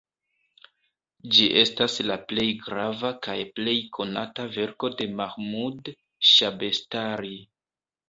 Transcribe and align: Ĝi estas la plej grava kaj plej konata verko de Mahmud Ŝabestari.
Ĝi 1.35 1.45
estas 1.63 1.97
la 2.13 2.17
plej 2.31 2.47
grava 2.63 3.13
kaj 3.29 3.37
plej 3.61 3.77
konata 4.01 4.49
verko 4.59 4.93
de 4.99 5.11
Mahmud 5.23 5.97
Ŝabestari. 6.35 7.37